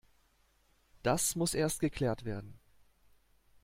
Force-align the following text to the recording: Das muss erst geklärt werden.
Das 1.03 1.35
muss 1.35 1.53
erst 1.53 1.79
geklärt 1.79 2.25
werden. 2.25 2.57